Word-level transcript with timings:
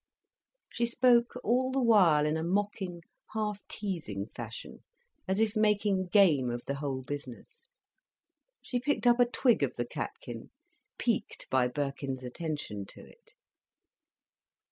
She 0.71 0.87
spoke 0.87 1.35
all 1.43 1.71
the 1.71 1.79
while 1.79 2.25
in 2.25 2.35
a 2.35 2.43
mocking, 2.43 3.03
half 3.35 3.61
teasing 3.67 4.29
fashion, 4.29 4.83
as 5.27 5.39
if 5.39 5.55
making 5.55 6.07
game 6.07 6.49
of 6.49 6.63
the 6.65 6.73
whole 6.73 7.03
business. 7.03 7.67
She 8.63 8.79
picked 8.79 9.05
up 9.05 9.19
a 9.19 9.27
twig 9.29 9.61
of 9.61 9.75
the 9.75 9.85
catkin, 9.85 10.49
piqued 10.97 11.45
by 11.51 11.67
Birkin's 11.67 12.23
attention 12.23 12.87
to 12.87 13.01
it. 13.01 13.33